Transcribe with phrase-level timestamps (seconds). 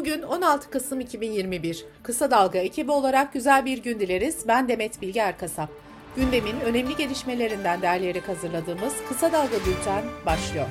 [0.00, 1.84] Bugün 16 Kasım 2021.
[2.02, 4.48] Kısa Dalga ekibi olarak güzel bir gün dileriz.
[4.48, 5.68] Ben Demet Bilge Erkasap.
[6.16, 10.66] Gündemin önemli gelişmelerinden derleyerek hazırladığımız Kısa Dalga Bülten başlıyor.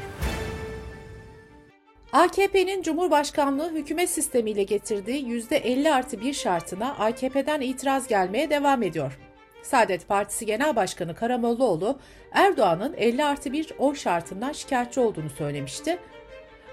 [2.14, 9.20] AKP'nin Cumhurbaşkanlığı hükümet sistemiyle getirdiği %50 artı bir şartına AKP'den itiraz gelmeye devam ediyor.
[9.64, 12.00] Saadet Partisi Genel Başkanı Karamollaoğlu,
[12.32, 16.00] Erdoğan'ın 50 artı bir oy şartından şikayetçi olduğunu söylemişti.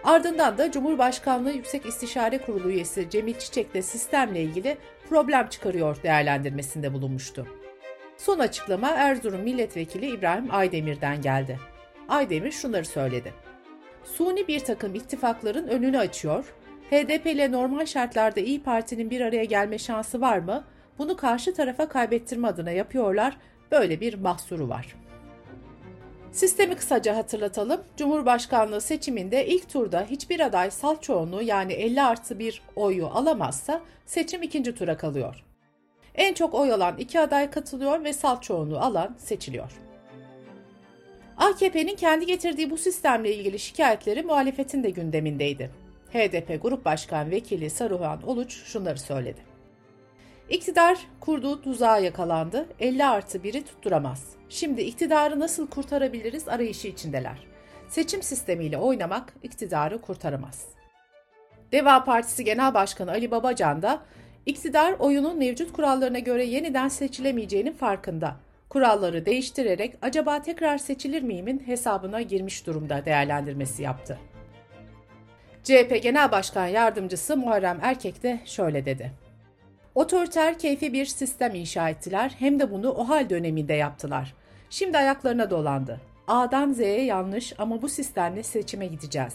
[0.07, 4.77] Ardından da Cumhurbaşkanlığı Yüksek İstişare Kurulu üyesi Cemil Çiçek de sistemle ilgili
[5.09, 7.47] problem çıkarıyor değerlendirmesinde bulunmuştu.
[8.17, 11.59] Son açıklama Erzurum Milletvekili İbrahim Aydemir'den geldi.
[12.09, 13.35] Aydemir şunları söyledi.
[14.05, 16.55] Suni bir takım ittifakların önünü açıyor.
[16.91, 20.65] HDP ile normal şartlarda İyi Parti'nin bir araya gelme şansı var mı?
[20.99, 23.37] Bunu karşı tarafa kaybettirme adına yapıyorlar.
[23.71, 25.06] Böyle bir mahsuru var.''
[26.37, 27.81] Sistemi kısaca hatırlatalım.
[27.97, 34.43] Cumhurbaşkanlığı seçiminde ilk turda hiçbir aday salt çoğunluğu yani 50 artı bir oyu alamazsa seçim
[34.43, 35.45] ikinci tura kalıyor.
[36.15, 39.73] En çok oy alan iki aday katılıyor ve salt çoğunluğu alan seçiliyor.
[41.37, 45.71] AKP'nin kendi getirdiği bu sistemle ilgili şikayetleri muhalefetin de gündemindeydi.
[46.13, 49.56] HDP Grup Başkan Vekili Saruhan Oluç şunları söyledi.
[50.51, 54.29] İktidar kurduğu tuzağa yakalandı, 50 artı biri tutturamaz.
[54.49, 57.47] Şimdi iktidarı nasıl kurtarabiliriz arayışı içindeler.
[57.89, 60.69] Seçim sistemiyle oynamak iktidarı kurtaramaz.
[61.73, 64.03] Deva Partisi Genel Başkanı Ali Babacan da
[64.47, 68.37] iktidar oyunun mevcut kurallarına göre yeniden seçilemeyeceğinin farkında.
[68.69, 74.19] Kuralları değiştirerek acaba tekrar seçilir miyimin hesabına girmiş durumda değerlendirmesi yaptı.
[75.65, 79.26] CHP Genel Başkan Yardımcısı Muharrem Erkek de şöyle dedi.
[79.97, 84.35] Otoriter keyfi bir sistem inşa ettiler hem de bunu OHAL döneminde yaptılar.
[84.71, 86.01] Şimdi ayaklarına dolandı.
[86.29, 89.35] A'dan Z'ye yanlış ama bu sistemle seçime gideceğiz.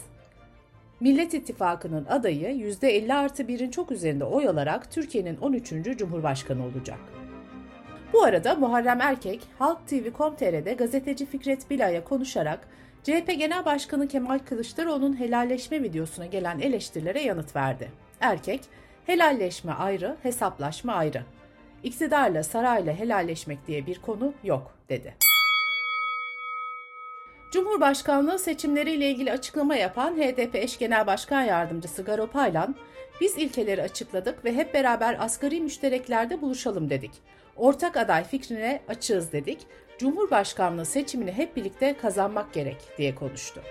[0.99, 5.97] Millet İttifakı'nın adayı %50 artı 1'in çok üzerinde oy alarak Türkiye'nin 13.
[5.97, 6.99] Cumhurbaşkanı olacak.
[8.13, 12.67] Bu arada Muharrem Erkek, Halk TV.com.tr'de gazeteci Fikret Bilay'a konuşarak
[13.03, 17.91] CHP Genel Başkanı Kemal Kılıçdaroğlu'nun helalleşme videosuna gelen eleştirilere yanıt verdi.
[18.19, 18.61] Erkek,
[19.05, 21.23] Helalleşme ayrı, hesaplaşma ayrı.
[21.83, 25.15] İktidarla sarayla helalleşmek diye bir konu yok dedi.
[27.51, 32.75] Cumhurbaşkanlığı seçimleriyle ilgili açıklama yapan HDP eş genel başkan yardımcısı Garo Paylan,
[33.21, 37.11] biz ilkeleri açıkladık ve hep beraber asgari müştereklerde buluşalım dedik.
[37.55, 39.59] Ortak aday fikrine açığız dedik.
[39.97, 43.61] Cumhurbaşkanlığı seçimini hep birlikte kazanmak gerek diye konuştu.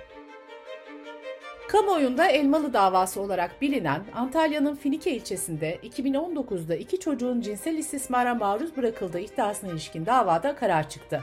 [1.71, 9.21] Kamuoyunda Elmalı davası olarak bilinen Antalya'nın Finike ilçesinde 2019'da iki çocuğun cinsel istismara maruz bırakıldığı
[9.21, 11.23] iddiasına ilişkin davada karar çıktı.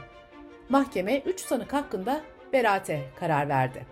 [0.70, 2.22] Mahkeme 3 sanık hakkında
[2.54, 3.86] beraate karar verdi.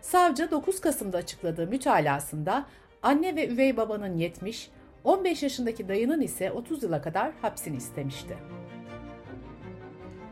[0.00, 2.66] Savcı 9 Kasım'da açıkladığı mütalasında
[3.02, 4.70] anne ve üvey babanın 70,
[5.04, 8.36] 15 yaşındaki dayının ise 30 yıla kadar hapsini istemişti.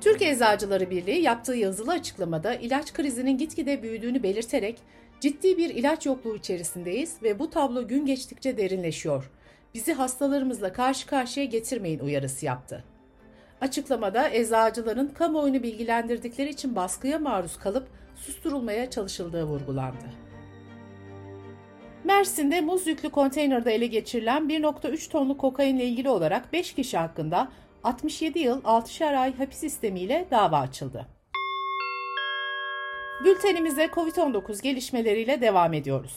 [0.00, 4.78] Türk Eczacıları Birliği yaptığı yazılı açıklamada ilaç krizinin gitgide büyüdüğünü belirterek
[5.20, 9.30] Ciddi bir ilaç yokluğu içerisindeyiz ve bu tablo gün geçtikçe derinleşiyor.
[9.74, 12.84] Bizi hastalarımızla karşı karşıya getirmeyin uyarısı yaptı.
[13.60, 20.04] Açıklamada eczacıların kamuoyunu bilgilendirdikleri için baskıya maruz kalıp susturulmaya çalışıldığı vurgulandı.
[22.04, 27.48] Mersin'de muz yüklü konteynerde ele geçirilen 1.3 tonluk kokainle ilgili olarak 5 kişi hakkında
[27.84, 31.17] 67 yıl 6'şer ay hapis istemiyle dava açıldı.
[33.24, 36.16] Bültenimize COVID-19 gelişmeleriyle devam ediyoruz.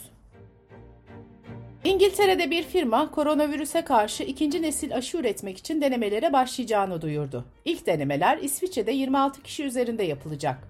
[1.84, 7.44] İngiltere'de bir firma koronavirüse karşı ikinci nesil aşı üretmek için denemelere başlayacağını duyurdu.
[7.64, 10.68] İlk denemeler İsviçre'de 26 kişi üzerinde yapılacak.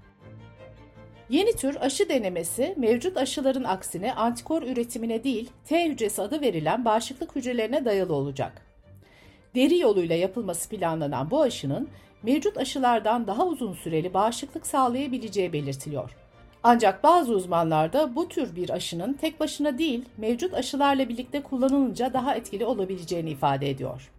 [1.30, 7.36] Yeni tür aşı denemesi mevcut aşıların aksine antikor üretimine değil T hücresi adı verilen bağışıklık
[7.36, 8.66] hücrelerine dayalı olacak.
[9.54, 11.88] Deri yoluyla yapılması planlanan bu aşının
[12.22, 16.21] mevcut aşılardan daha uzun süreli bağışıklık sağlayabileceği belirtiliyor.
[16.64, 22.12] Ancak bazı uzmanlar da bu tür bir aşının tek başına değil, mevcut aşılarla birlikte kullanılınca
[22.12, 24.12] daha etkili olabileceğini ifade ediyor.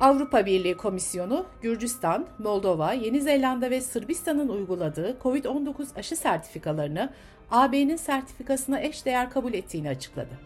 [0.00, 7.12] Avrupa Birliği Komisyonu, Gürcistan, Moldova, Yeni Zelanda ve Sırbistan'ın uyguladığı COVID-19 aşı sertifikalarını
[7.50, 10.38] AB'nin sertifikasına eş değer kabul ettiğini açıkladı.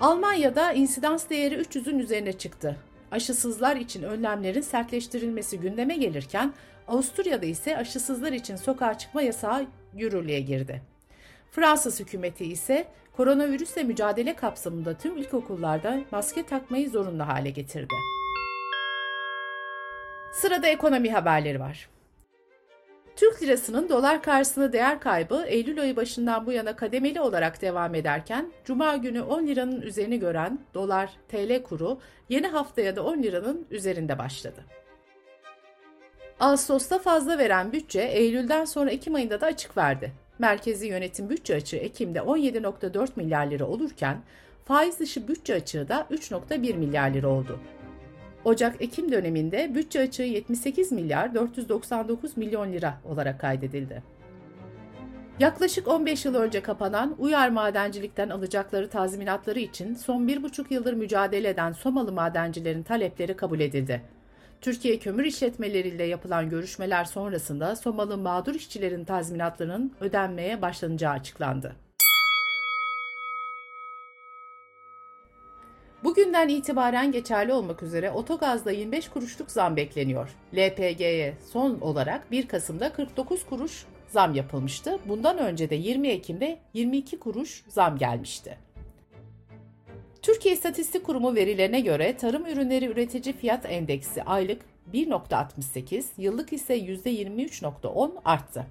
[0.00, 2.76] Almanya'da insidans değeri 300'ün üzerine çıktı.
[3.12, 6.52] Aşısızlar için önlemlerin sertleştirilmesi gündeme gelirken
[6.88, 10.82] Avusturya'da ise aşısızlar için sokağa çıkma yasağı yürürlüğe girdi.
[11.50, 12.86] Fransız hükümeti ise
[13.16, 17.94] koronavirüsle mücadele kapsamında tüm ilkokullarda maske takmayı zorunlu hale getirdi.
[20.32, 21.88] Sırada ekonomi haberleri var.
[23.22, 28.52] Türk lirasının dolar karşısında değer kaybı Eylül ayı başından bu yana kademeli olarak devam ederken
[28.64, 31.98] Cuma günü 10 liranın üzerini gören dolar TL kuru
[32.28, 34.64] yeni haftaya da 10 liranın üzerinde başladı.
[36.40, 40.12] Ağustos'ta fazla veren bütçe Eylül'den sonra Ekim ayında da açık verdi.
[40.38, 44.16] Merkezi yönetim bütçe açığı Ekim'de 17.4 milyar lira olurken
[44.64, 47.60] faiz dışı bütçe açığı da 3.1 milyar lira oldu.
[48.44, 54.02] Ocak-Ekim döneminde bütçe açığı 78 milyar 499 milyon lira olarak kaydedildi.
[55.38, 61.48] Yaklaşık 15 yıl önce kapanan Uyar Madencilikten alacakları tazminatları için son bir buçuk yıldır mücadele
[61.48, 64.02] eden Somalı madencilerin talepleri kabul edildi.
[64.60, 71.76] Türkiye kömür işletmeleriyle yapılan görüşmeler sonrasında Somalı mağdur işçilerin tazminatlarının ödenmeye başlanacağı açıklandı.
[76.04, 80.28] Bugünden itibaren geçerli olmak üzere otogazda 25 kuruşluk zam bekleniyor.
[80.54, 84.98] LPG'ye son olarak 1 Kasım'da 49 kuruş zam yapılmıştı.
[85.08, 88.58] Bundan önce de 20 Ekim'de 22 kuruş zam gelmişti.
[90.22, 94.62] Türkiye İstatistik Kurumu verilerine göre tarım ürünleri üretici fiyat endeksi aylık
[94.92, 98.66] 1.68, yıllık ise %23.10 arttı.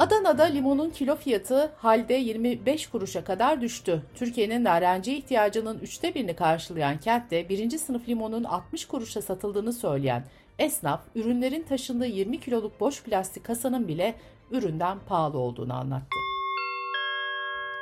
[0.00, 4.02] Adana'da limonun kilo fiyatı halde 25 kuruşa kadar düştü.
[4.14, 10.24] Türkiye'nin narenci ihtiyacının üçte birini karşılayan kentte birinci sınıf limonun 60 kuruşa satıldığını söyleyen
[10.58, 14.14] esnaf, ürünlerin taşındığı 20 kiloluk boş plastik kasanın bile
[14.50, 16.16] üründen pahalı olduğunu anlattı.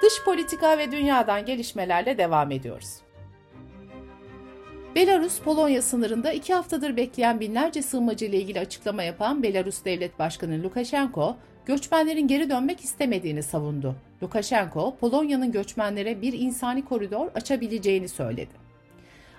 [0.02, 3.07] Dış politika ve dünyadan gelişmelerle devam ediyoruz.
[4.98, 11.36] Belarus-Polonya sınırında iki haftadır bekleyen binlerce sığınmacı ile ilgili açıklama yapan Belarus Devlet Başkanı Lukashenko,
[11.66, 13.96] göçmenlerin geri dönmek istemediğini savundu.
[14.22, 18.50] Lukashenko, Polonya'nın göçmenlere bir insani koridor açabileceğini söyledi.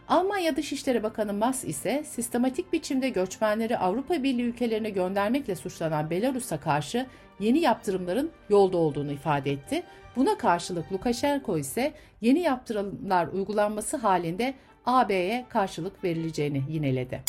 [0.08, 7.06] Almanya Dışişleri Bakanı Mas ise sistematik biçimde göçmenleri Avrupa Birliği ülkelerine göndermekle suçlanan Belarus'a karşı
[7.40, 9.84] yeni yaptırımların yolda olduğunu ifade etti.
[10.16, 14.54] Buna karşılık Lukashenko ise yeni yaptırımlar uygulanması halinde
[14.86, 17.24] AB'ye karşılık verileceğini yineledi.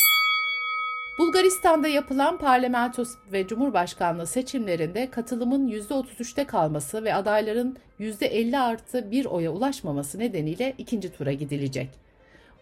[1.19, 9.51] Bulgaristan'da yapılan parlamento ve cumhurbaşkanlığı seçimlerinde katılımın %33'te kalması ve adayların %50 artı bir oya
[9.51, 11.89] ulaşmaması nedeniyle ikinci tura gidilecek.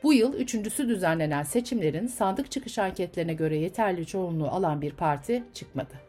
[0.03, 6.08] Bu yıl üçüncüsü düzenlenen seçimlerin sandık çıkış anketlerine göre yeterli çoğunluğu alan bir parti çıkmadı.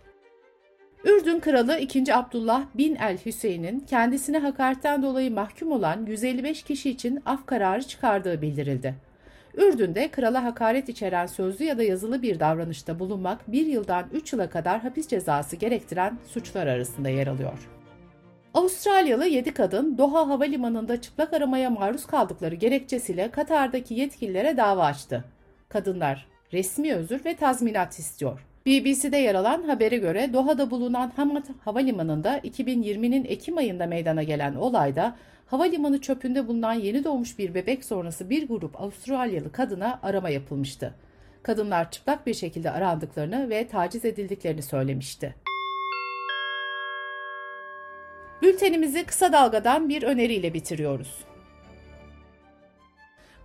[1.20, 2.16] Ürdün Kralı 2.
[2.16, 8.42] Abdullah bin el Hüseyin'in kendisine hakaretten dolayı mahkum olan 155 kişi için af kararı çıkardığı
[8.42, 8.96] bildirildi.
[9.54, 14.50] Ürdün'de krala hakaret içeren sözlü ya da yazılı bir davranışta bulunmak bir yıldan 3 yıla
[14.50, 17.70] kadar hapis cezası gerektiren suçlar arasında yer alıyor.
[18.54, 25.24] Avustralyalı 7 kadın Doha Havalimanı'nda çıplak aramaya maruz kaldıkları gerekçesiyle Katar'daki yetkililere dava açtı.
[25.70, 28.49] Kadınlar resmi özür ve tazminat istiyor.
[28.66, 35.16] BBC'de yer alan habere göre Doha'da bulunan Hamad Havalimanı'nda 2020'nin Ekim ayında meydana gelen olayda
[35.48, 40.94] havalimanı çöpünde bulunan yeni doğmuş bir bebek sonrası bir grup Avustralyalı kadına arama yapılmıştı.
[41.44, 45.36] Kadınlar çıplak bir şekilde arandıklarını ve taciz edildiklerini söylemişti.
[48.42, 51.26] Bültenimizi kısa dalgadan bir öneriyle bitiriyoruz.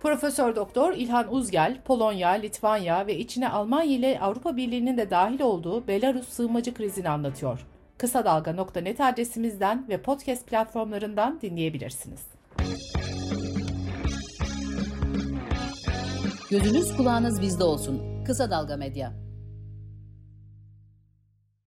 [0.05, 5.87] Profesör Doktor İlhan Uzgel, Polonya, Litvanya ve içine Almanya ile Avrupa Birliği'nin de dahil olduğu
[5.87, 7.65] Belarus sığınmacı krizini anlatıyor.
[7.97, 12.27] Kısa Dalga.net adresimizden ve podcast platformlarından dinleyebilirsiniz.
[16.49, 18.23] Gözünüz kulağınız bizde olsun.
[18.25, 19.24] Kısa Dalga Medya.